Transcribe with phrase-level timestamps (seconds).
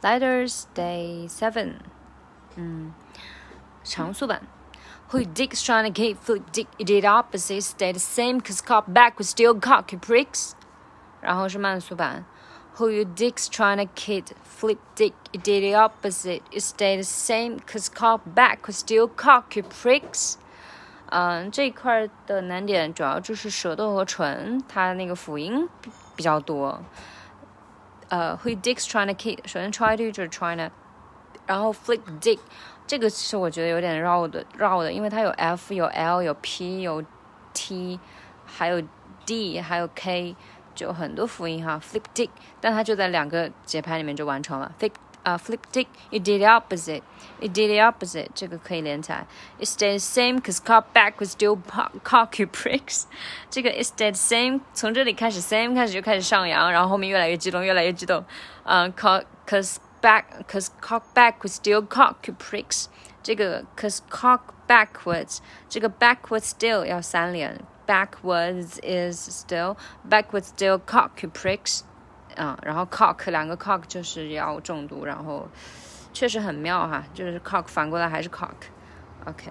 [0.00, 1.80] Lighters Day Seven，
[2.56, 2.92] 嗯，
[3.82, 4.42] 常速版。
[5.10, 5.34] Who mm.
[5.34, 9.26] dicks trying to keep foot dick did opposite stay the same cause cop back with
[9.26, 9.98] still cocky
[12.76, 17.58] Who you dicks trying to kid flip dick did the opposite it stay the same
[17.60, 20.36] cause cop back with still cocky pricks。
[21.10, 25.68] 嗯，这一块的难点主要就是舌头和唇，它那个辅音
[26.14, 26.72] 比较多。
[26.72, 26.78] Uh,
[28.08, 29.38] 呃，who dicks trying to kick？
[29.46, 30.72] 首先 try to 就是 trying to，
[31.46, 32.38] 然后 flick dick，
[32.86, 37.04] 这个是我觉得有点绕的绕的，因为它有 f 有 l 有 p 有
[37.52, 37.98] t，
[38.46, 38.82] 还有
[39.26, 40.34] d 还有 k，
[40.74, 44.92] 就很多辅音哈 flick dick，但它就在两个节拍里面就完成了 flick。
[45.25, 47.03] uh, flip dick, you did the opposite.
[47.39, 48.29] You did the opposite.
[48.33, 49.25] 这个可以连起来。
[49.59, 51.57] It stayed the same cause cock back was still
[52.03, 53.03] cock you pricks.
[53.49, 58.23] 这个 it stayed the same 从这里开始 same 开始就开始上扬，然后后面越来越激动，越来越激动。
[58.63, 62.85] 嗯、uh, cause back cause cock back was still cock you pricks.
[63.21, 65.39] 这个 cause cock backwards
[65.69, 67.59] 这个 backwards still 要三连。
[67.85, 69.75] Backwards is still
[70.09, 71.81] backwards still cock you pricks.
[72.38, 75.46] 嗯，然后 cock 两个 cock 就是要中毒，然后
[76.12, 79.50] 确实很妙哈，就是 cock 反过来还是 cock，OK。